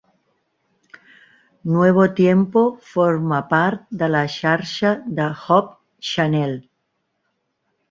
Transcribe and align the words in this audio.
Nuevo 1.75 2.15
Tiempo 2.21 2.63
forma 2.93 3.39
part 3.53 3.85
de 4.03 4.09
la 4.15 4.25
xarxa 4.39 4.95
de 5.21 5.29
Hope 5.45 6.11
Channel. 6.13 6.59